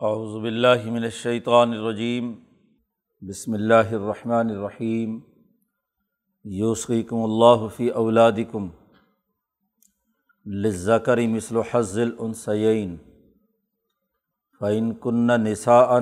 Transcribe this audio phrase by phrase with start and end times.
[0.00, 2.34] اعوذ باللہ من الشیطان الرجیم۔
[3.20, 5.20] بسم اللہ الرحمن الرحیم۔
[6.44, 8.68] یوسقیکم اللہ فی اولادکم
[10.46, 12.96] للذکر مثل حظ الانثیین
[14.60, 15.98] فإن کن نساء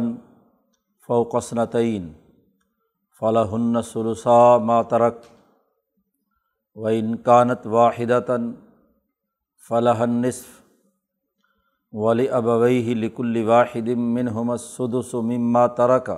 [1.07, 2.13] فوق اثنتین
[3.21, 5.19] فلہن ثلثا ما ترک
[6.75, 8.37] وإن كانت واحدة
[9.69, 10.64] فلح النصف
[11.95, 16.11] ولی ابویہ لکل واحد منہم السدس مما ترک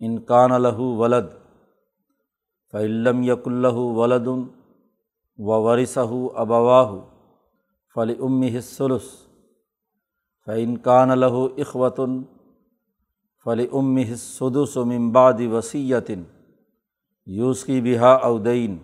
[0.00, 1.26] ان کان لہو ولد
[2.72, 6.94] فعلم یق اللہ ولد و ورثہ ابواہ
[7.96, 9.10] فلی ام السلس
[10.46, 12.22] فعن کان اخوتن
[13.46, 16.22] فلی ام السدس ممباد وسیعتن
[17.26, 18.78] یوس کی بہا اودین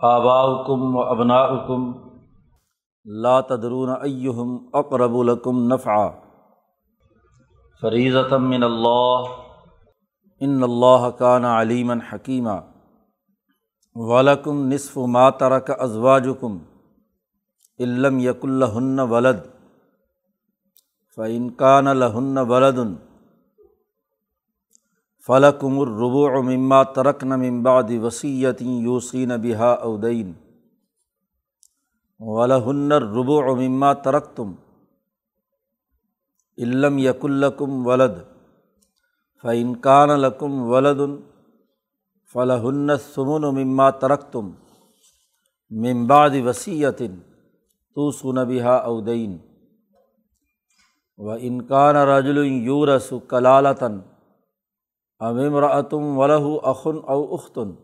[0.00, 1.92] آباؤکم و ابناؤکم
[3.06, 6.06] لا تدرون ایہم اقرب لکم نفعا
[7.82, 9.26] فریضۃ من اللہ
[10.40, 12.60] ان اللہ کان علیما حکیمہ
[13.96, 16.56] ولکم نصف ما ترک ازواجکم
[17.80, 19.44] علم یق الہن ولد
[21.18, 22.80] فعن کان لہن ولد
[25.26, 30.32] فلکم الربوع مما ترکن من بعد وسیعت یوسین بہا اودین
[32.20, 34.52] ولہن الربوع مما ترک تم
[36.58, 38.12] علم یق الکم ولد
[39.42, 41.00] فعن کان لکم ولد
[42.32, 44.50] فلاحن سمن مما ترک تم
[45.70, 47.20] ممباد وسیعتن
[47.94, 49.38] تو سن بہا اودین
[51.18, 54.00] و انکان رجل یورس کلالتاً
[55.20, 57.74] امراتم ولہ اخن او اختن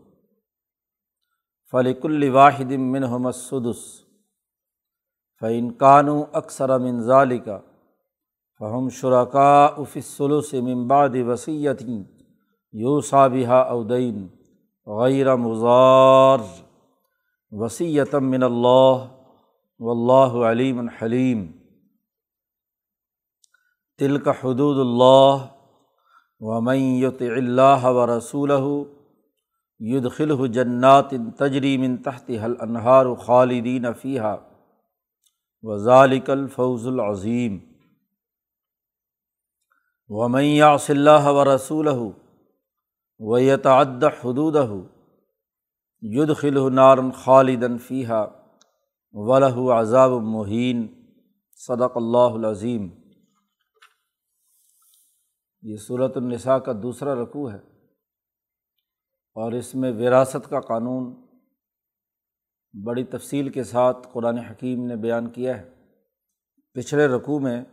[1.71, 4.02] فلک الواحد منہم السدس
[5.43, 7.57] فعن کانو اکثر منظال کا
[8.61, 12.03] فہم شرکا افسلو سے ممباد وسیعتیں
[12.73, 14.27] یو صابہ اودین
[14.87, 16.39] غیر مزار
[17.51, 19.03] وسیعتم من اللہ
[19.79, 21.45] و اللہ علیم الحلیم
[23.99, 25.45] تلک حدود اللہ
[26.41, 28.51] ومن اللہ و رسول
[29.79, 34.35] یدخل جنات تجری من تحت حل انہار خالدین فیحہ
[35.63, 37.59] وزالک الفوز العظیم.
[40.09, 41.87] ومیا صلی و رسول
[43.19, 44.55] و یتعد حدود
[46.01, 48.25] ید خل نارن خالدن فیحہ
[49.13, 50.87] ولہ عذاب مہین
[51.57, 52.89] صدق اللہ العظیم.
[55.61, 57.57] یہ صورت النساء کا دوسرا رقوع ہے
[59.35, 61.22] اور اس میں وراثت کا قانون
[62.73, 65.69] بڑی تفصیل کے ساتھ قرآن حکیم نے بیان کیا ہے۔
[66.73, 67.63] پچھلے رقوع میں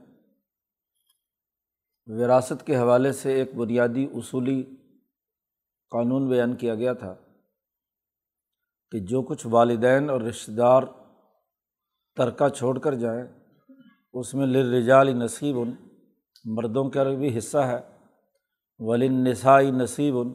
[2.07, 4.63] وراثت کے حوالے سے ایک بنیادی اصولی
[5.91, 7.15] قانون بیان کیا گیا تھا
[8.91, 10.83] کہ جو کچھ والدین اور رشتہ دار
[12.17, 13.25] ترکہ چھوڑ کر جائیں،
[14.13, 15.73] اس میں لرجال نصیب ان
[16.45, 17.81] مردوں کا بھی حصہ ہے
[18.79, 20.29] ولن نسائی نصیب ان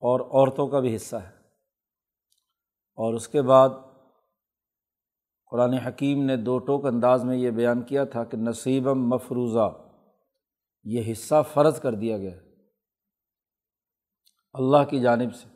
[0.00, 1.35] اور عورتوں کا بھی حصہ ہے۔
[2.98, 3.68] اور اس کے بعد
[5.52, 9.68] قرآن حکیم نے دو ٹوک انداز میں یہ بیان کیا تھا کہ نصیبم مفروضہ،
[10.84, 12.36] یہ حصہ فرض کر دیا گیا
[14.52, 15.48] اللہ کی جانب سے،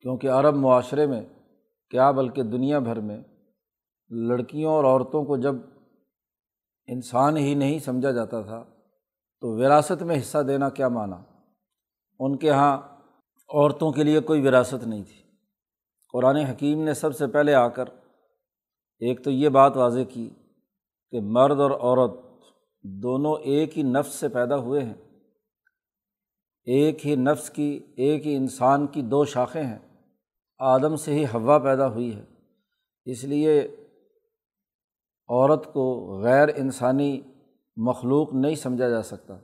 [0.00, 1.22] کیونکہ عرب معاشرے میں،
[1.90, 3.22] کیا بلکہ دنیا بھر میں،
[4.10, 5.54] لڑکیوں اور عورتوں کو جب
[6.86, 8.64] انسان ہی نہیں سمجھا جاتا تھا،
[9.40, 11.16] تو وراثت میں حصہ دینا کیا مانا
[12.18, 12.76] ان کے یہاں
[13.50, 15.27] عورتوں کے لیے کوئی وراثت نہیں تھی۔
[16.12, 17.84] قرآن حکیم نے سب سے پہلے آ کر
[18.98, 20.30] ایک تو یہ بات واضح کی
[21.10, 22.12] کہ مرد اور عورت
[22.82, 24.94] دونوں ایک ہی نفس سے پیدا ہوئے ہیں۔
[26.64, 29.78] ایک ہی نفس کی، ایک ہی انسان کی دو شاخیں ہیں۔
[30.58, 32.24] آدم سے ہی ہوا پیدا ہوئی ہے۔
[33.04, 33.62] اس لیے
[35.28, 37.22] عورت کو غیر انسانی
[37.76, 39.34] مخلوق نہیں سمجھا جا سکتا۔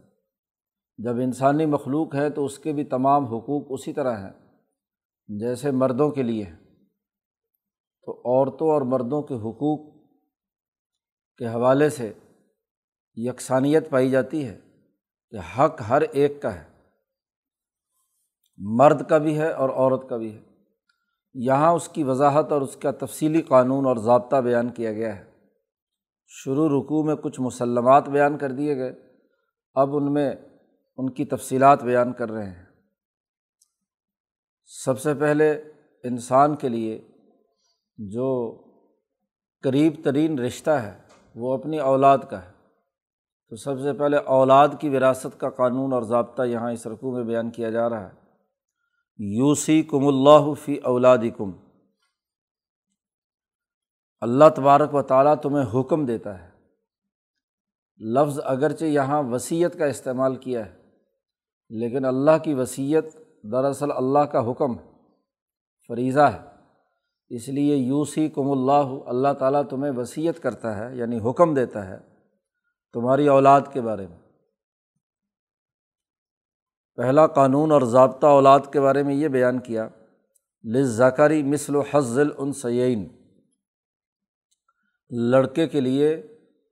[0.99, 4.44] جب انسانی مخلوق ہے تو اس کے بھی تمام حقوق اسی طرح ہیں۔
[5.29, 6.45] جیسے مردوں کے لیے۔
[8.03, 9.95] تو عورتوں اور مردوں کے حقوق
[11.37, 12.13] کے حوالے سے
[13.15, 14.61] یکسانیت پائی جاتی ہے
[15.31, 16.65] کہ حق ہر ایک کا ہے۔
[18.57, 20.43] مرد کا بھی ہے اور عورت کا بھی ہے۔
[21.35, 25.31] یہاں اس کی وضاحت اور اس کا تفصیلی قانون اور ضابطہ بیان کیا گیا ہے۔
[26.27, 28.93] شروع رکوع میں کچھ مسلمات بیان کر دیے گئے۔
[29.75, 30.35] اب ان میں
[30.97, 32.64] ان کی تفصیلات بیان کر رہے ہیں۔
[34.65, 35.51] سب سے پہلے
[36.05, 37.09] انسان کے لیے
[37.99, 38.59] جو
[39.63, 40.99] قریب ترین رشتہ ہے،
[41.35, 42.51] وہ اپنی اولاد کا ہے۔
[43.49, 47.25] تو سب سے پہلے اولاد کی وراثت کا قانون اور ضابطہ یہاں اس رقوع میں
[47.25, 48.15] بیان کیا جا رہا ہے۔
[49.39, 51.51] یوسی کم اللہ فی اولاد کم
[54.21, 56.51] اللہ تبارک و تعالیٰ تمہیں حکم دیتا ہے۔
[58.01, 60.75] لفظ اگرچہ یہاں وصیت کا استعمال کیا ہے،
[61.71, 64.85] لیکن اللہ کی وصیت دراصل اللہ کا حکم ہے،
[65.89, 66.41] فریضہ ہے۔
[67.29, 71.99] اس لیے یوسی کم اللہ اللہ تعالیٰ تمہیں وصیت کرتا ہے یعنی حکم دیتا ہے
[72.93, 74.19] تمہاری اولاد کے بارے میں۔
[76.97, 79.89] پہلا قانون اور ضابطہ اولاد کے بارے میں یہ بیان کیا
[80.65, 83.09] لز زکاری مثل و حضل ان سعین
[85.11, 86.23] لڑکے کے لیے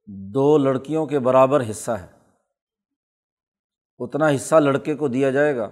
[0.07, 2.07] دو لڑکیوں کے برابر حصہ ہے۔
[3.99, 5.71] اتنا حصہ لڑکے کو دیا جائے گا۔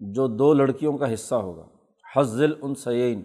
[0.00, 1.68] جو دو لڑکیوں کا حصہ ہوگا۔
[2.16, 3.22] حضل ان سعین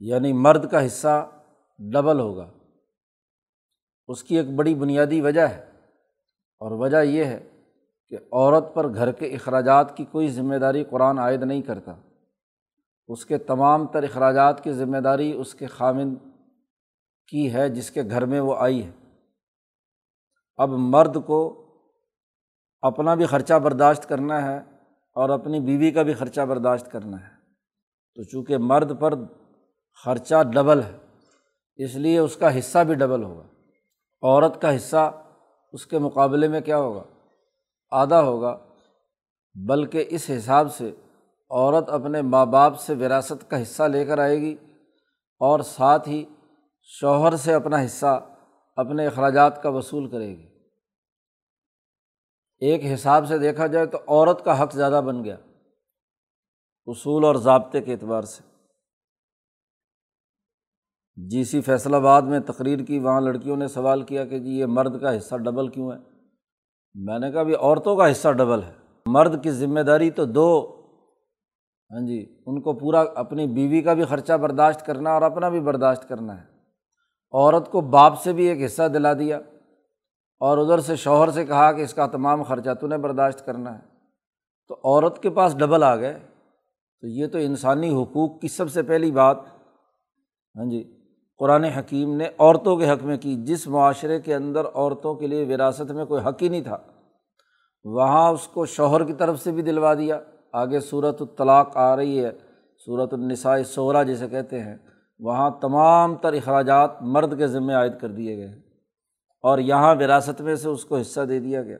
[0.00, 1.30] یعنی مرد کا حصہ
[1.78, 2.52] ڈبل ہوگا۔
[4.08, 5.70] اس کی ایک بڑی بنیادی وجہ ہے۔
[6.60, 7.48] اور وجہ یہ ہے
[8.08, 11.94] کہ عورت پر گھر کے اخراجات کی کوئی ذمہ داری قرآن عائد نہیں کرتا۔
[13.08, 16.14] اس کے تمام تر اخراجات کی ذمہ داری اس کے خامن
[17.28, 18.90] کی ہے جس کے گھر میں وہ آئی ہے۔
[20.56, 21.58] اب مرد کو
[22.82, 24.58] اپنا بھی خرچہ برداشت کرنا ہے
[25.14, 27.28] اور اپنی بیوی کا بھی خرچہ برداشت کرنا ہے۔
[28.14, 29.14] تو چونکہ مرد پر
[30.04, 30.98] خرچہ ڈبل ہے،
[31.76, 33.42] اس لیے اس کا حصہ بھی ڈبل ہوگا۔
[34.22, 35.22] عورت کا حصہ
[35.72, 37.02] اس کے مقابلے میں کیا ہوگا؟
[37.90, 38.58] آدھا ہوگا۔
[39.54, 40.92] بلکہ اس حساب سے
[41.50, 44.56] عورت اپنے ماں باپ سے وراثت کا حصہ لے کر آئے گی
[45.38, 46.24] اور ساتھ ہی
[46.82, 48.20] شوہر سے اپنا حصہ
[48.76, 50.51] اپنے اخراجات کا وصول کرے گی۔
[52.62, 55.36] ایک حساب سے دیکھا جائے تو عورت کا حق زیادہ بن گیا
[56.86, 58.42] اصول اور ضابطے کے اعتبار سے۔
[61.16, 64.66] جی سی فیصلہ آباد میں تقریر کی، وہاں لڑکیوں نے سوال کیا کہ جی یہ
[64.66, 65.96] مرد کا حصہ ڈبل کیوں ہے؟
[66.94, 68.72] میں نے کہا بھی عورتوں کا حصہ ڈبل ہے۔
[69.06, 70.80] مرد کی ذمہ داری تو دو۔
[71.90, 75.60] ہاں جی ان کو پورا اپنی بیوی کا بھی خرچہ برداشت کرنا اور اپنا بھی
[75.60, 76.46] برداشت کرنا ہے۔
[77.32, 79.40] عورت کو باپ سے بھی ایک حصہ دلا دیا۔
[80.42, 83.74] اور ادھر سے شوہر سے کہا کہ اس کا تمام خرچہ تو نے برداشت کرنا
[83.74, 83.80] ہے۔
[84.68, 86.18] تو عورت کے پاس ڈبل آ گئے۔
[87.00, 89.36] تو یہ تو انسانی حقوق کی سب سے پہلی بات۔
[90.56, 90.96] ہاں جی
[91.38, 95.54] قرآن حکیم نے عورتوں کے حق میں کی، جس معاشرے کے اندر عورتوں کے لیے
[95.54, 96.78] وراثت میں کوئی حق ہی نہیں تھا۔
[97.84, 100.20] وہاں اس کو شوہر کی طرف سے بھی دلوا دیا۔
[100.52, 102.30] آگے صورت الطلاق آ رہی ہے
[102.86, 104.76] صورت النساء صورہ جسے کہتے ہیں۔
[105.18, 108.71] وہاں تمام تر اخراجات مرد کے ذمے عائد کر دیے گئے۔ ہیں
[109.42, 111.78] اور یہاں وراثت میں سے اس کو حصہ دے دیا گیا۔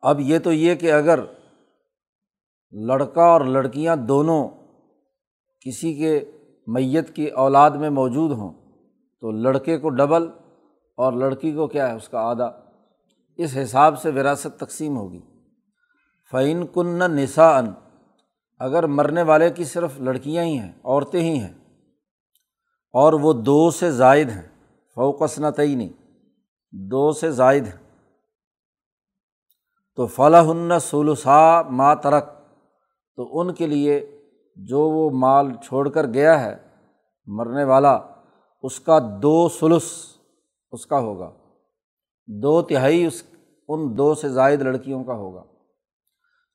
[0.00, 1.20] اب یہ تو یہ کہ اگر
[2.72, 4.48] لڑکا اور لڑکیاں دونوں
[5.60, 6.24] کسی کے
[6.66, 8.52] میت کی اولاد میں موجود ہوں
[9.20, 10.28] تو لڑکے کو ڈبل
[10.96, 12.50] اور لڑکی کو کیا ہے اس کا آدھا۔
[13.36, 15.20] اس حساب سے وراثت تقسیم ہوگی۔
[16.30, 17.66] فعین کن نسا ان
[18.58, 21.54] اگر مرنے والے کی صرف لڑکیاں ہی ہیں، عورتیں ہی ہیں،
[22.92, 24.55] اور وہ دو سے زائد ہیں۔
[24.96, 25.46] فوکس نہ
[26.72, 27.86] دو سے زائد۔ ہیں
[29.96, 32.24] تو فلاح سلوسا ماں ترک
[33.16, 34.20] تو ان کے لیے
[34.56, 36.56] جو وہ مال چھوڑ کر گیا ہے،
[37.26, 37.98] مرنے والا،
[38.62, 40.16] اس کا دو سلس
[40.72, 41.32] اس کا ہوگا۔
[42.26, 43.22] دو تہائی اس،
[43.68, 45.44] ان دو سے زائد لڑکیوں کا ہوگا۔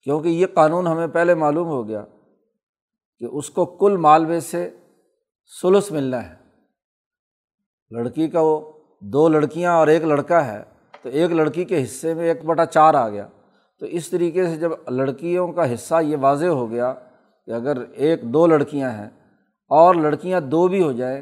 [0.03, 2.05] کیونکہ یہ قانون ہمیں پہلے معلوم ہو گیا
[3.19, 4.77] کہ اس کو کل مال میں سے
[5.61, 6.40] سلس ملنا ہے۔
[7.91, 8.59] لڑکی کا وہ
[8.99, 10.63] دو لڑکیاں اور ایک لڑکا ہے،
[11.01, 13.27] تو ایک لڑکی کے حصے میں ایک بٹا چار آ گیا۔
[13.79, 16.93] تو اس طریقے سے جب لڑکیوں کا حصہ یہ واضح ہو گیا
[17.45, 19.09] کہ اگر ایک دو لڑکیاں ہیں
[19.69, 21.21] اور لڑکیاں دو بھی ہو جائیں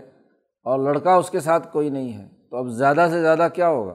[0.63, 3.93] اور لڑکا اس کے ساتھ کوئی نہیں ہے، تو اب زیادہ سے زیادہ کیا ہوگا؟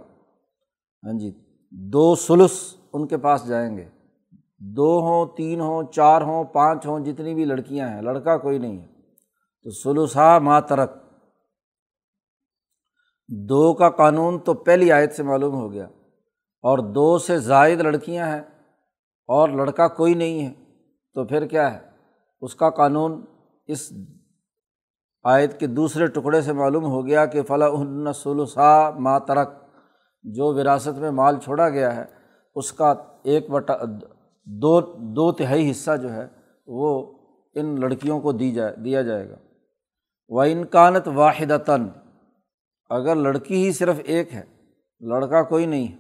[1.07, 1.33] ہاں جی
[1.71, 3.85] دو سلس ان کے پاس جائیں گے۔
[4.59, 8.81] دو ہوں، تین ہوں، چار ہوں، پانچ ہوں، جتنی بھی لڑکیاں ہیں، لڑکا کوئی نہیں
[8.81, 8.87] ہے۔
[9.65, 10.91] تو سلوسا ماں ترک
[13.29, 15.85] دو کا قانون تو پہلی آیت سے معلوم ہو گیا
[16.65, 18.43] اور دو سے زائد لڑکیاں ہیں
[19.29, 20.53] اور لڑکا کوئی نہیں ہے،
[21.15, 21.79] تو پھر کیا ہے؟
[22.41, 23.25] اس کا قانون
[23.67, 23.93] اس
[25.25, 29.49] آیت کے دوسرے ٹکڑے سے معلوم ہو گیا کہ فلاں سلوسا ماں ترک،
[30.23, 32.05] جو وراثت میں مال چھوڑا گیا ہے،
[32.55, 33.75] اس کا ایک بٹا،
[34.47, 34.81] دو
[35.15, 36.27] دو تہائی حصہ جو ہے،
[36.67, 37.17] وہ
[37.55, 39.37] ان لڑکیوں کو دی جائے، دیا جائے گا۔
[40.29, 41.89] و انکانت واحدتاً
[42.91, 44.43] اگر لڑکی ہی صرف ایک ہے،
[45.01, 45.97] لڑکا کوئی نہیں ہے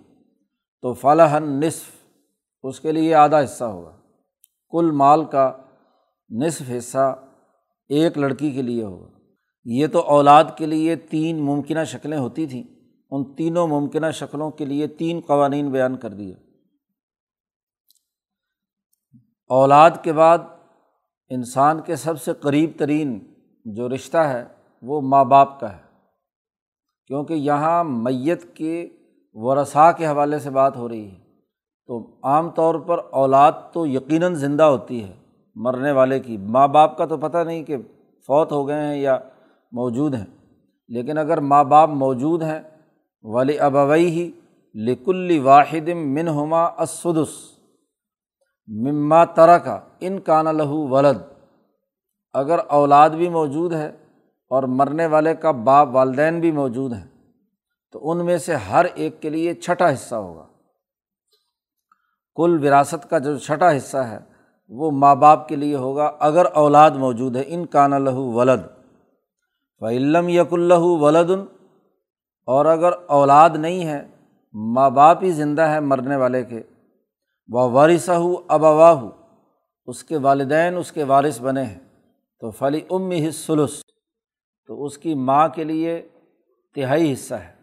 [0.82, 1.84] تو فلاح نصف
[2.62, 3.96] اس کے لیے آدھا حصہ ہوگا۔
[4.70, 5.52] کل مال کا
[6.30, 7.26] نصف حصہ
[7.88, 9.10] ایک لڑکی کے لیے ہوگا۔
[9.64, 12.62] یہ تو اولاد کے لیے تین ممکنہ شکلیں ہوتی تھیں۔
[13.10, 16.34] ان تینوں ممکنہ شکلوں کے لیے تین قوانین بیان کر دیے۔
[19.48, 20.38] اولاد کے بعد
[21.28, 24.44] انسان کے سب سے قریب ترین جو رشتہ ہے،
[24.82, 25.83] وہ ماں باپ کا ہے۔
[27.10, 28.88] کیونکہ یہاں میت کے
[29.34, 31.22] ورثاء کے حوالے سے بات ہو رہی ہے۔
[31.88, 35.12] تو عام طور پر اولاد تو یقیناً زندہ ہوتی ہے
[35.56, 37.76] مرنے والے کی۔ ماں باپ کا تو پتہ نہیں کہ
[38.28, 39.18] فوت ہو گئے ہیں یا
[39.72, 40.26] موجود ہیں،
[40.88, 42.60] لیکن اگر ماں باپ موجود ہیں،
[43.24, 44.30] ولی ابوئی ہی
[44.74, 47.34] لکل واحد من ہما اسدس
[48.68, 51.18] مما ترا کا ان کان لہو ولد۔
[52.34, 53.90] اگر اولاد بھی موجود ہے
[54.54, 57.06] اور مرنے والے کا باپ والدین بھی موجود ہیں،
[57.94, 60.46] تو ان میں سے ہر ایک کے لیے چھٹا حصہ ہوگا۔
[62.36, 64.18] کل وراثت کا جو چھٹا حصہ ہے،
[64.70, 68.66] وہ ماں باپ کے لیے ہوگا اگر اولاد موجود ہے، ان کان لہو ولد
[69.82, 71.44] فعلم یق اللہ ولدن،
[72.48, 74.00] اور اگر اولاد نہیں ہے،
[74.54, 76.62] ماں باپ ہی زندہ ہے مرنے والے کے
[77.48, 79.10] وہ وارثہ ہو ابوا ہو
[79.88, 81.78] اس کے والدین اس کے وارث بنے ہیں۔
[82.40, 83.80] تو فلی ام ہی سلس
[84.66, 86.08] تو اس کی ماں کے لیے
[86.74, 87.54] تہائی حصہ ہے۔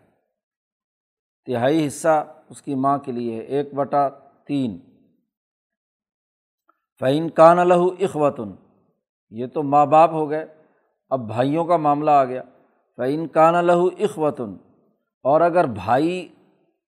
[1.45, 4.09] تہائی حصہ اس کی ماں کے لیے ہے۔ ایک بٹا
[4.45, 4.79] تین۔
[6.99, 8.51] فعین کان الح اخوتن
[9.29, 10.45] یہ تو ماں باپ ہو گئے۔
[11.09, 12.43] اب بھائیوں کا معاملہ آ گیا۔
[12.97, 14.55] فعین کان الح اخوتن
[15.23, 16.27] اور اگر بھائی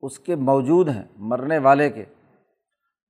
[0.02, 2.04] اس کے موجود ہیں مرنے والے کے،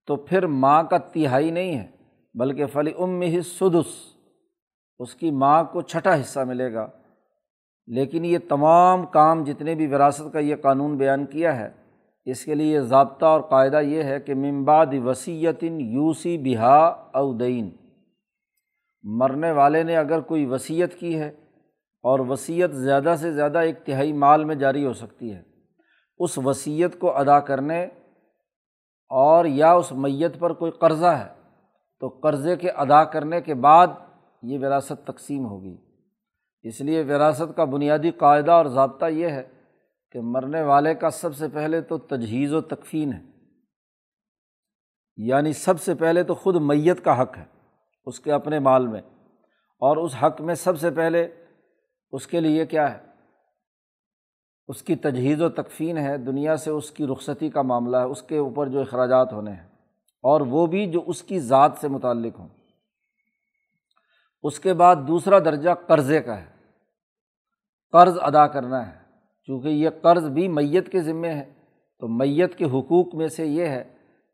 [0.07, 1.91] تو پھر ماں کا تہائی نہیں ہے،
[2.35, 4.12] بلکہ فلی ام ہی سدس
[4.99, 6.87] اس کی ماں کو چھٹا حصہ ملے گا۔
[7.89, 11.71] لیکن یہ تمام کام جتنے بھی وراثت کا یہ قانون بیان کیا ہے،
[12.27, 16.79] اس کے لیے ضابطہ اور قاعدہ یہ ہے کہ ممباد وسیعتن یوسی بہا
[17.15, 17.71] اودین
[19.05, 21.29] مرنے والے نے اگر کوئی وصیت کی ہے
[22.05, 25.43] اور وصیت زیادہ سے زیادہ ایک تہائی مال میں جاری ہو سکتی ہے،
[26.21, 27.83] اس وصیت کو ادا کرنے
[29.11, 31.29] اور یا اس میت پر کوئی قرضہ ہے،
[32.03, 33.87] تو قرضے کے ادا کرنے کے بعد
[34.43, 35.77] یہ وراثت تقسیم ہوگی۔
[36.63, 39.49] اس لیے وراثت کا بنیادی قاعدہ اور ضابطہ یہ ہے
[40.11, 43.23] کہ مرنے والے کا سب سے پہلے تو تجہیز و تکفین ہے۔
[45.17, 47.45] یعنی سب سے پہلے تو خود میت کا حق ہے
[48.07, 49.01] اس کے اپنے مال میں۔
[49.79, 51.29] اور اس حق میں سب سے پہلے
[52.13, 52.99] اس کے لیے کیا ہے؟
[54.69, 58.23] اس کی تجہیز و تکفین ہے۔ دنیا سے اس کی رخصتی کا معاملہ ہے۔ اس
[58.23, 59.69] کے اوپر جو اخراجات ہونے ہیں۔
[60.23, 62.49] اور وہ بھی جو اس کی ذات سے متعلق ہوں۔
[64.43, 66.47] اس کے بعد دوسرا درجہ قرضے کا ہے۔
[67.93, 68.99] قرض ادا کرنا ہے۔
[69.47, 71.53] چونکہ یہ قرض بھی میت کے ذمے ہے۔
[71.99, 73.85] تو میت کے حقوق میں سے یہ ہے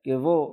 [0.04, 0.52] کہ وہ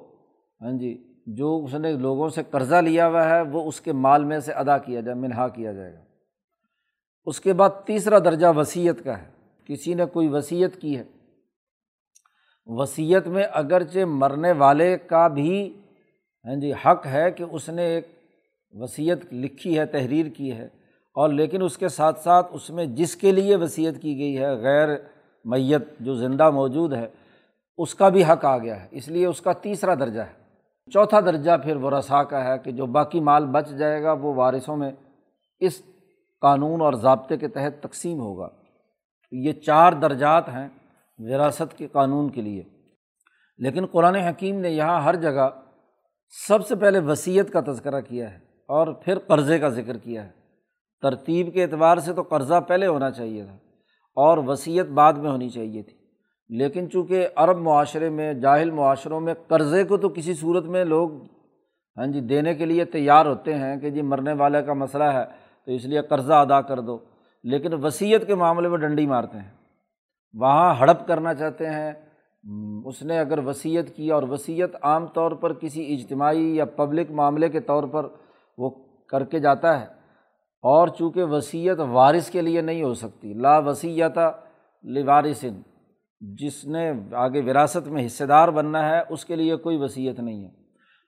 [0.61, 4.23] ہاں جی جو اس نے لوگوں سے قرضہ لیا ہوا ہے، وہ اس کے مال
[4.23, 5.99] میں سے ادا کیا جائے، منہا کیا جائے گا۔
[7.25, 9.31] اس کے بعد تیسرا درجہ وصیت کا ہے۔
[9.65, 11.03] کسی نے کوئی وصیت کی ہے۔
[12.65, 15.81] وصیت میں اگرچہ مرنے والے کا بھی
[16.45, 18.14] ہاں جی حق ہے کہ اس نے ایک
[18.71, 20.65] وصیت لکھی ہے، تحریر کی ہے،
[21.13, 24.55] اور لیکن اس کے ساتھ ساتھ اس میں جس کے لیے وصیت کی گئی ہے،
[24.55, 24.89] غیر
[25.45, 27.07] میت جو زندہ موجود ہے،
[27.77, 30.45] اس کا بھی حق آ گیا ہے۔ اس لیے اس کا تیسرا درجہ ہے۔
[30.93, 34.33] چوتھا درجہ پھر وہ رسا کا ہے کہ جو باقی مال بچ جائے گا، وہ
[34.33, 34.91] وارثوں میں
[35.59, 35.81] اس
[36.41, 38.49] قانون اور ضابطے کے تحت تقسیم ہوگا۔
[39.31, 40.67] یہ چار درجات ہیں
[41.17, 42.63] وراثت کے قانون کے لیے۔
[43.57, 45.49] لیکن قرآن حکیم نے یہاں ہر جگہ
[46.47, 50.29] سب سے پہلے وصیت کا تذکرہ کیا ہے۔ اور پھر قرضے کا ذکر کیا ہے۔
[51.01, 53.55] ترتیب کے اعتبار سے تو قرضہ پہلے ہونا چاہیے تھا
[54.15, 55.97] اور وصیت بعد میں ہونی چاہیے تھی۔
[56.49, 61.09] لیکن چونکہ عرب معاشرے میں، جاہل معاشروں میں قرضے کو تو کسی صورت میں لوگ
[61.97, 65.23] ہاں جی دینے کے لیے تیار ہوتے ہیں کہ جی مرنے والے کا مسئلہ ہے
[65.65, 66.97] تو اس لیے قرضہ ادا کر دو۔
[67.43, 69.51] لیکن وصیت کے معاملے میں ڈنڈی مارتے ہیں۔
[70.33, 71.91] وہاں ہڑپ کرنا چاہتے ہیں۔
[72.85, 77.49] اس نے اگر وصیت کی اور وصیت عام طور پر کسی اجتماعی یا پبلک معاملے
[77.49, 78.07] کے طور پر
[78.57, 78.69] وہ
[79.09, 79.85] کر کے جاتا ہے۔
[80.61, 84.17] اور چونکہ وصیت وارث کے لیے نہیں ہو سکتی، لا وسیعت
[84.83, 85.61] لوارثن،
[86.21, 90.45] جس نے آگے وراثت میں حصے دار بننا ہے، اس کے لیے کوئی وصیت نہیں
[90.45, 90.49] ہے۔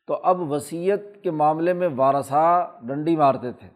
[0.08, 3.70] تو اب وصیت کے معاملے میں وارثہ ڈنڈی مارتے تھے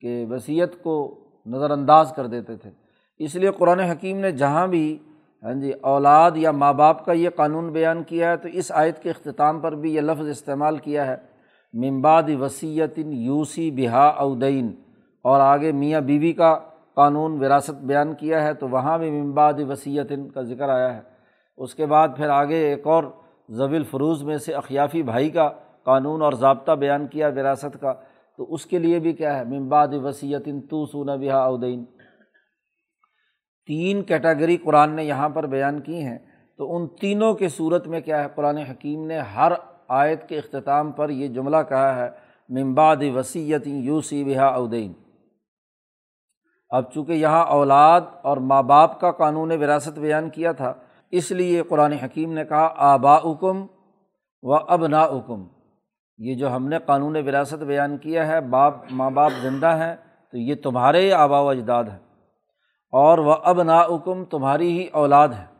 [0.00, 2.70] کہ وصیت کو نظر انداز کر دیتے تھے۔
[3.18, 4.98] اس لیے قرآن حکیم نے جہاں بھی
[5.42, 9.02] ہاں جی اولاد یا ماں باپ کا یہ قانون بیان کیا ہے، تو اس آیت
[9.02, 11.33] کے اختتام پر بھی یہ لفظ استعمال کیا ہے۔
[11.74, 14.74] ممباد وسیعت یوسی بہا اودین
[15.22, 16.58] اور آگے میاں بیوی کا
[16.94, 21.00] قانون وراثت بیان کیا ہے، تو وہاں بھی ممباد وسیعت کا ذکر آیا ہے۔
[21.56, 23.04] اس کے بعد پھر آگے ایک اور
[23.48, 25.50] ضوی الفروز میں سے اخیافی بھائی کا
[25.84, 27.92] قانون اور ضابطہ بیان کیا وراثت کا۔
[28.36, 31.84] تو اس کے لیے بھی کیا ہے ممباد وسیعت تو سونا بہا اودین
[33.66, 36.18] تین کیٹاگری قرآن نے یہاں پر بیان کی ہیں۔
[36.56, 39.52] تو ان تینوں کے صورت میں کیا ہے، قرآن حکیم نے ہر
[39.94, 42.10] آیت کے اختتام پر یہ جملہ کہا ہے
[42.48, 44.92] ممباد وسیعت یو سی بہا اودین
[46.70, 50.72] اب چونکہ یہاں اولاد اور ماں باپ کا قانون وراثت بیان کیا تھا،
[51.10, 53.66] اس لیے قرآن حکیم نے کہا آبا حکم
[54.42, 55.46] و اب نا حکم
[56.18, 59.94] یہ جو ہم نے قانون وراثت بیان کیا ہے، باپ، ماں باپ زندہ ہیں،
[60.30, 61.98] تو یہ تمہارے آبا و اجداد ہیں۔
[62.92, 65.53] اور وہ اب نا حکم تمہاری ہی اولاد ہے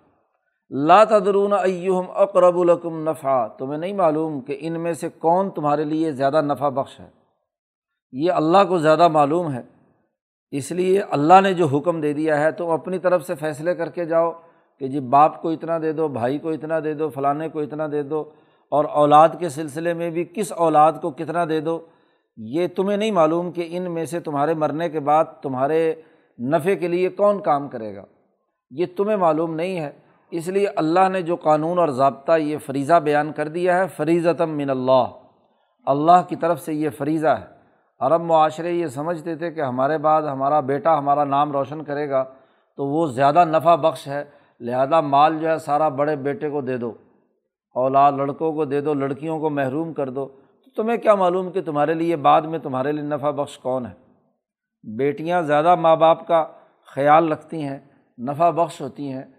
[0.76, 5.84] لا تدرون ایہم اقرب الکم نفع، تمہیں نہیں معلوم کہ ان میں سے کون تمہارے
[5.84, 7.08] لیے زیادہ نفع بخش ہے۔
[8.12, 9.62] یہ اللہ کو زیادہ معلوم ہے،
[10.50, 13.88] اس لیے اللہ نے جو حکم دے دیا ہے، تم اپنی طرف سے فیصلے کر
[13.88, 14.32] کے جاؤ
[14.78, 17.86] کہ جی باپ کو اتنا دے دو، بھائی کو اتنا دے دو، فلانے کو اتنا
[17.92, 18.20] دے دو،
[18.70, 21.86] اور اولاد کے سلسلے میں بھی کس اولاد کو کتنا دے دو۔
[22.36, 25.94] یہ تمہیں نہیں معلوم کہ ان میں سے تمہارے مرنے کے بعد تمہارے
[26.38, 28.04] نفع کے لیے کون کام کرے گا۔
[28.70, 30.03] یہ تمہیں معلوم نہیں ہے۔
[30.36, 34.50] اس لیے اللہ نے جو قانون اور ضابطہ یہ فریضہ بیان کر دیا ہے فریضتم
[34.50, 35.04] من اللہ۔
[35.86, 37.44] اللہ کی طرف سے یہ فریضہ ہے۔
[38.00, 42.24] عرب معاشرے یہ سمجھتے تھے کہ ہمارے بعد ہمارا بیٹا ہمارا نام روشن کرے گا،
[42.76, 44.24] تو وہ زیادہ نفع بخش ہے۔
[44.60, 46.92] لہذا مال جو ہے سارا بڑے بیٹے کو دے دو،
[47.74, 50.26] اولاد لڑکوں کو دے دو، لڑکیوں کو محروم کر دو۔
[50.64, 53.92] تو تمہیں کیا معلوم کہ تمہارے لیے بعد میں تمہارے لیے نفع بخش کون ہے؟
[54.96, 56.46] بیٹیاں زیادہ ماں باپ کا
[56.86, 57.78] خیال رکھتی ہیں،
[58.18, 59.33] نفع بخش ہوتی ہیں۔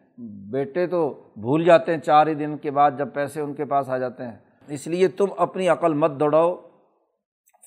[0.52, 3.90] بیٹے تو بھول جاتے ہیں چار ہی دن کے بعد جب پیسے ان کے پاس
[3.90, 4.36] آ جاتے ہیں۔
[4.68, 6.56] اس لیے تم اپنی عقل مت دوڑاؤ۔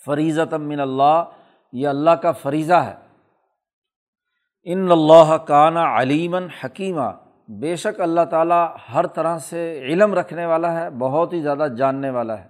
[0.07, 1.25] فریضت من اللہ،
[1.73, 2.95] یہ اللہ کا فریضہ ہے۔
[4.65, 7.11] ان اللہ کانا علیمن حکیمہ
[7.49, 12.11] بے شک اللہ تعالیٰ ہر طرح سے علم رکھنے والا ہے، بہت ہی زیادہ جاننے
[12.11, 12.49] والا ہے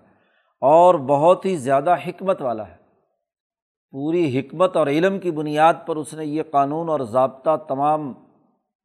[0.61, 2.79] اور بہت ہی زیادہ حکمت والا ہے۔
[3.91, 8.13] پوری حکمت اور علم کی بنیاد پر اس نے یہ قانون اور ضابطہ تمام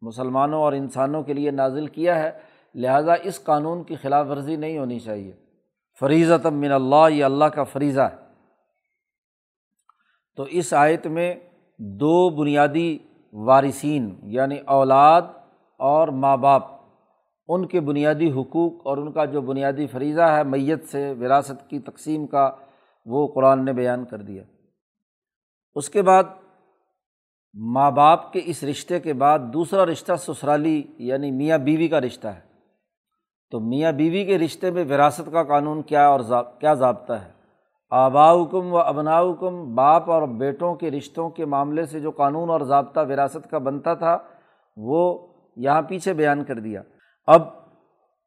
[0.03, 2.31] مسلمانوں اور انسانوں کے لیے نازل کیا ہے،
[2.75, 5.33] لہٰذا اس قانون کی خلاف ورزی نہیں ہونی چاہیے۔
[5.99, 8.15] فریضت من اللہ، یہ اللہ کا فریضہ ہے۔
[10.35, 11.35] تو اس آیت میں
[11.77, 12.97] دو بنیادی
[13.33, 15.21] وارثین یعنی اولاد
[15.77, 16.63] اور ماں باپ،
[17.47, 21.79] ان کے بنیادی حقوق اور ان کا جو بنیادی فریضہ ہے، میت سے وراثت کی
[21.79, 22.51] تقسیم کا
[23.05, 24.43] وہ قرآن نے بیان کر دیا۔
[25.75, 26.23] اس کے بعد
[27.53, 32.27] ماں باپ کے اس رشتے کے بعد دوسرا رشتہ سسرالی یعنی میاں بیوی کا رشتہ
[32.27, 32.39] ہے۔
[33.51, 36.19] تو میاں بیوی کے رشتے میں وراثت کا قانون کیا اور
[36.59, 37.31] کیا ضابطہ ہے؟
[37.89, 42.99] آباؤکم و ابناؤکم، باپ اور بیٹوں کے رشتوں کے معاملے سے جو قانون اور ضابطہ
[42.99, 44.17] وراثت کا بنتا تھا،
[44.77, 46.81] وہ یہاں پیچھے بیان کر دیا۔
[47.27, 47.41] اب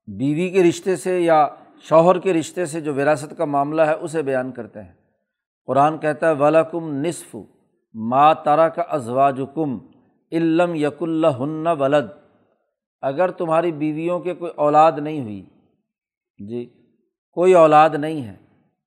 [0.07, 1.49] بیوی کے رشتے سے یا
[1.81, 4.93] شوہر کے رشتے سے جو وراثت کا معاملہ ہے، اسے بیان کرتے ہیں۔
[5.67, 7.37] قرآن کہتا ہے ولاکم نصف
[7.97, 9.79] ما تارا کا ازواج کم
[10.33, 11.39] علم یق اللہ
[11.81, 12.07] ولد
[13.03, 15.43] اگر تمہاری بیویوں کے کوئی اولاد نہیں ہوئی
[16.39, 16.65] جی
[17.37, 18.35] کوئی اولاد نہیں ہے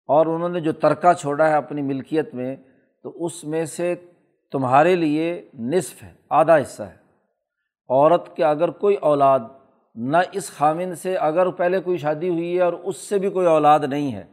[0.09, 2.55] اور انہوں نے جو ترکہ چھوڑا ہے اپنی ملکیت میں،
[3.03, 3.95] تو اس میں سے
[4.53, 6.97] تمہارے لیے نصف ہے، آدھا حصہ ہے۔
[7.89, 9.39] عورت کے اگر کوئی اولاد
[9.95, 13.47] نہ اس خامن سے اگر پہلے کوئی شادی ہوئی ہے اور اس سے بھی کوئی
[13.47, 14.23] اولاد نہیں ہے،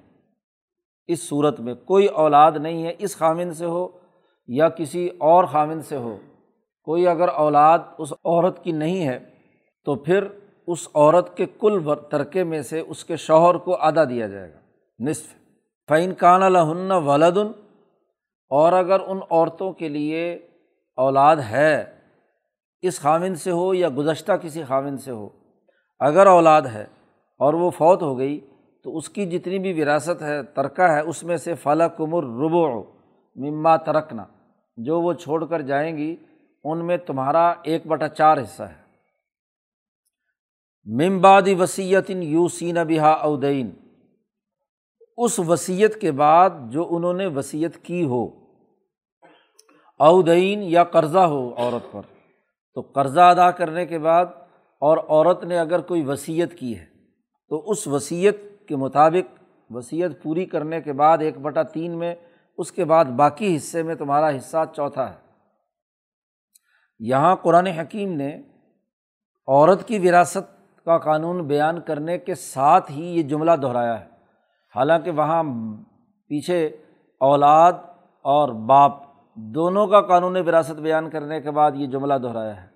[1.06, 3.86] اس صورت میں کوئی اولاد نہیں ہے، اس خامن سے ہو
[4.48, 6.16] یا کسی اور خامن سے ہو،
[6.86, 9.18] کوئی اگر اولاد اس عورت کی نہیں ہے،
[9.86, 10.24] تو پھر
[10.68, 11.78] اس عورت کے کل
[12.10, 14.58] ترکے میں سے اس کے شوہر کو آدھا دیا جائے گا،
[14.98, 15.34] نصف۔
[15.88, 17.52] فعین کان الہن ولادن
[18.50, 20.32] اور اگر ان عورتوں کے لیے
[20.98, 21.84] اولاد ہے،
[22.82, 25.28] اس خامن سے ہو یا گزشتہ کسی خامن سے ہو،
[26.00, 26.84] اگر اولاد ہے
[27.40, 28.38] اور وہ فوت ہو گئی،
[28.84, 32.66] تو اس کی جتنی بھی وراثت ہے، ترکہ ہے، اس میں سے فلاں کمر ربو
[33.36, 34.24] مما ترکنا
[34.76, 36.16] جو وہ چھوڑ کر جائیں گی،
[36.64, 38.86] ان میں تمہارا ایک بٹا چار حصہ ہے۔
[40.84, 43.70] ممبادی وسیعت یو سین بہا اودین۔
[45.16, 48.26] اس وصیت کے بعد جو انہوں نے وصیت کی ہو،
[49.98, 52.00] اودین یا قرضہ ہو عورت پر۔
[52.74, 54.26] تو قرضہ ادا کرنے کے بعد
[54.80, 56.86] اور عورت نے اگر کوئی وصیت کی ہے،
[57.48, 62.14] تو اس وصیت کے مطابق وصیت پوری کرنے کے بعد ایک بٹا تین میں
[62.58, 65.14] اس کے بعد باقی حصے میں تمہارا حصہ چوتھا ہے۔
[66.98, 68.42] یہاں قرآن حکیم نے
[69.48, 74.06] عورت کی وراثت کا قانون بیان کرنے کے ساتھ ہی یہ جملہ دہرایا ہے۔
[74.76, 75.42] حالانکہ وہاں
[76.28, 76.66] پیچھے
[77.20, 77.72] اولاد
[78.22, 78.92] اور باپ
[79.34, 82.68] دونوں کا قانون وراثت بیان کرنے کے بعد یہ جملہ دہرایا ہے۔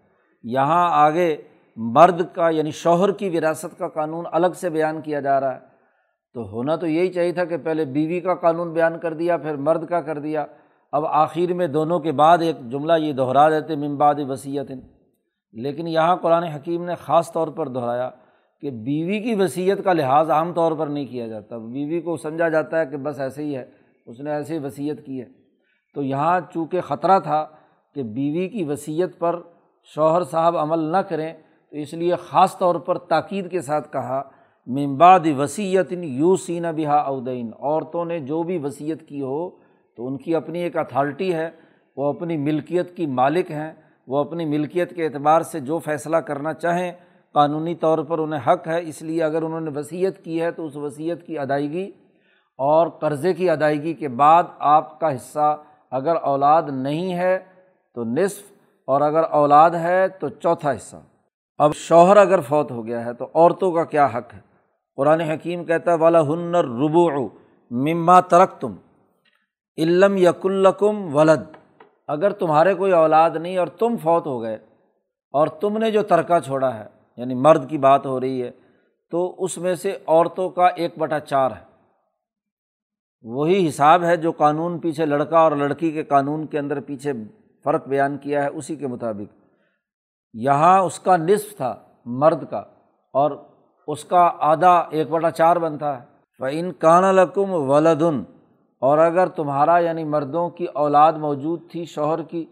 [0.42, 1.36] یہاں آگے
[1.76, 5.69] مرد کا یعنی شوہر کی وراثت کا قانون الگ سے بیان کیا جا رہا ہے۔
[6.34, 9.56] تو ہونا تو یہی چاہیے تھا کہ پہلے بیوی کا قانون بیان کر دیا، پھر
[9.56, 10.46] مرد کا کر دیا۔
[10.92, 14.70] اب آخر میں دونوں کے بعد ایک جملہ یہ دہرا دیتے ممباد وصیت
[15.52, 18.10] لیکن یہاں قرآن حکیم نے خاص طور پر دہرایا
[18.60, 22.48] کہ بیوی کی وصیت کا لحاظ عام طور پر نہیں کیا جاتا۔ بیوی کو سمجھا
[22.48, 23.64] جاتا ہے کہ بس ایسے ہی ہے،
[24.06, 25.26] اس نے ایسے ہی وصیت کی ہے۔
[25.94, 27.46] تو یہاں چونکہ خطرہ تھا
[27.94, 29.40] کہ بیوی کی وصیت پر
[29.82, 31.32] شوہر صاحب عمل نہ کریں،
[31.70, 34.22] تو اس لیے خاص طور پر تاکید کے ساتھ کہا
[34.66, 39.50] ممباد وصیت یو سین بہا اودین عورتوں نے جو بھی وصیت کی ہو،
[39.96, 41.50] تو ان کی اپنی ایک اتھارٹی ہے،
[41.96, 43.72] وہ اپنی ملکیت کی مالک ہیں۔
[44.06, 46.92] وہ اپنی ملکیت کے اعتبار سے جو فیصلہ کرنا چاہیں،
[47.32, 50.66] قانونی طور پر انہیں حق ہے۔ اس لیے اگر انہوں نے وصیت کی ہے، تو
[50.66, 51.90] اس وصیت کی ادائیگی
[52.58, 57.38] اور قرضے کی ادائیگی کے بعد آپ کا حصہ اگر اولاد نہیں ہے،
[57.94, 58.42] تو نصف،
[58.86, 60.96] اور اگر اولاد ہے، تو چوتھا حصہ۔
[61.58, 64.49] اب شوہر اگر فوت ہو گیا ہے، تو عورتوں کا کیا حق ہے؟
[64.96, 67.28] قرآن حکیم کہتا ہے والا ہنر ربو
[67.70, 68.74] مما ترک تم
[69.78, 71.56] علم یق القم ولد۔
[72.08, 74.54] اگر تمہارے کوئی اولاد نہیں اور تم فوت ہو گئے
[75.34, 78.50] اور تم نے جو ترکہ چھوڑا ہے یعنی مرد کی بات ہو رہی ہے،
[79.10, 81.64] تو اس میں سے عورتوں کا ایک بٹا چار ہے۔
[83.22, 87.12] وہی حساب ہے جو قانون پیچھے لڑکا اور لڑکی کے قانون کے اندر پیچھے
[87.64, 89.34] فرق بیان کیا ہے، اسی کے مطابق۔
[90.34, 91.74] یہاں اس کا نصف تھا
[92.04, 92.62] مرد کا
[93.12, 93.30] اور
[93.86, 96.04] اس کا آدھا ایک بٹا چار بنتا ہے۔
[96.40, 98.22] وہ ان کان القم ولادن
[98.82, 102.46] اور اگر تمہارا یعنی مردوں کی اولاد موجود تھی شوہر کی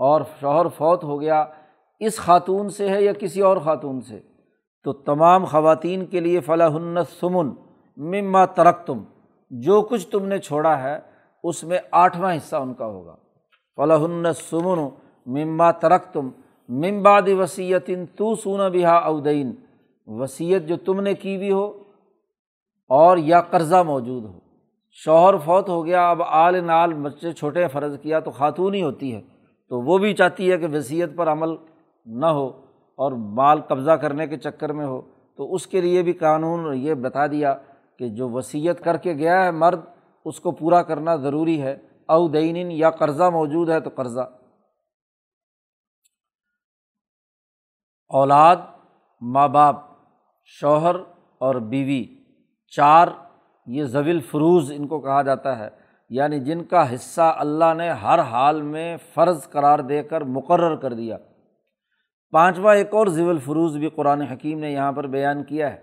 [0.00, 1.44] اور شوہر فوت ہو گیا
[2.00, 4.20] اس خاتون سے ہے یا کسی اور خاتون سے،
[4.84, 6.76] تو تمام خواتین کے لیے فلاح
[7.20, 7.50] سمن
[7.96, 9.02] مما ترک تم
[9.50, 10.98] جو کچھ تم نے چھوڑا ہے،
[11.44, 13.16] اس میں آٹھواں حصہ ان کا ہوگا۔
[13.76, 14.88] فلاح سمن
[15.26, 16.28] مما ترک تم
[16.68, 19.52] ممباد وسیعت تو سونا بہا اودین
[20.08, 21.82] وصیت جو تم نے کی بھی ہو
[22.88, 24.38] اور یا قرضہ موجود ہو۔
[24.90, 29.14] شوہر فوت ہو گیا، اب آل نال بچے چھوٹے فرض کیا تو خاتون ہی ہوتی
[29.14, 29.20] ہے،
[29.68, 31.48] تو وہ بھی چاہتی ہے کہ وصیت پر عمل
[32.06, 32.48] نہ ہو
[32.96, 35.02] اور مال قبضہ کرنے کے چکر میں ہو۔
[35.36, 37.56] تو اس کے لیے بھی قانون یہ بتا دیا
[37.98, 39.80] کہ جو وصیت کر کے گیا ہے مرد،
[40.24, 41.76] اس کو پورا کرنا ضروری ہے۔
[42.08, 44.20] او دین یا قرضہ موجود ہے تو قرضہ۔
[48.08, 48.56] اولاد،
[49.20, 49.87] ماں باپ
[50.60, 50.96] شوہر
[51.38, 52.04] اور بیوی،
[52.76, 53.08] چار،
[53.66, 55.68] یہ زویل فروز ان کو کہا جاتا ہے
[56.10, 60.92] یعنی جن کا حصہ اللہ نے ہر حال میں فرض قرار دے کر مقرر کر
[60.92, 61.16] دیا۔
[62.30, 65.82] پانچواں ایک اور ضوی الفروز بھی قرآن حکیم نے یہاں پر بیان کیا ہے۔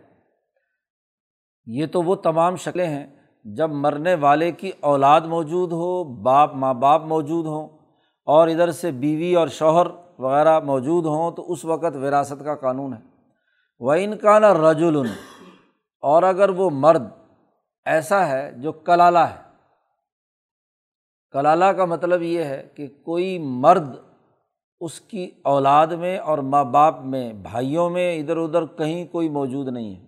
[1.66, 3.08] یہ تو وہ تمام شکلیں ہیں
[3.46, 7.68] جب مرنے والے کی اولاد موجود ہو، باپ، ماں باپ موجود ہوں
[8.26, 9.88] اور ادھر سے بیوی اور شوہر
[10.20, 13.15] وغیرہ موجود ہوں، تو اس وقت وراثت کا قانون ہے۔
[13.80, 14.84] وہ ان کا نا رج
[16.02, 17.04] اور اگر وہ مرد
[17.86, 19.42] ایسا ہے جو کلالہ ہے۔
[21.32, 23.96] کلالہ کا مطلب یہ ہے کہ کوئی مرد
[24.80, 29.68] اس کی اولاد میں اور ماں باپ میں، بھائیوں میں ادھر ادھر کہیں کوئی موجود
[29.68, 30.06] نہیں ہے۔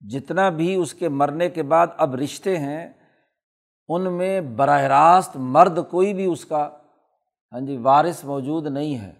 [0.00, 2.92] جتنا بھی اس کے مرنے کے بعد اب رشتے ہیں،
[3.88, 6.70] ان میں براہ راست مرد کوئی بھی اس کا
[7.52, 9.12] ہاں جی وارث موجود نہیں ہے۔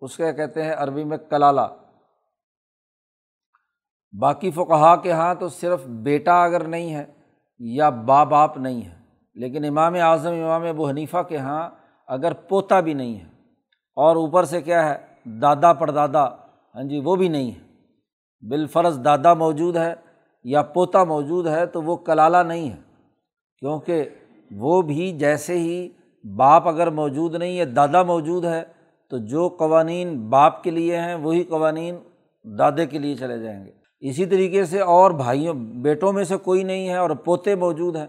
[0.00, 1.85] اس کے کہتے ہیں؟ عربی میں کلالہ۔
[4.16, 7.04] باقی فقہا کے ہاں تو صرف بیٹا اگر نہیں ہے
[7.60, 8.94] یا باں باپ نہیں ہے،
[9.36, 11.68] لیکن امام اعظم، امام ابو حنیفہ کے ہاں
[12.08, 13.24] اگر پوتا بھی نہیں ہے
[13.96, 14.96] اور اوپر سے کیا ہے،
[15.42, 17.64] دادا پردادا ہاں جی وہ بھی نہیں ہے۔
[18.42, 19.94] بالفرض دادا موجود ہے
[20.44, 22.76] یا پوتا موجود ہے تو وہ کلالہ نہیں ہے،
[23.62, 24.08] کیونکہ
[24.50, 25.88] وہ بھی جیسے ہی
[26.24, 28.62] باپ اگر موجود نہیں ہے، دادا موجود ہے،
[29.10, 31.96] تو جو قوانین باپ کے لیے ہیں، وہی قوانین
[32.44, 36.62] دادے کے لیے چلے جائیں گے۔ اسی طریقے سے اور بھائیوں، بیٹوں میں سے کوئی
[36.62, 38.06] نہیں ہے اور پوتے موجود ہیں،